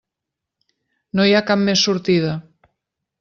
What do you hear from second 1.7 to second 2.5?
sortida.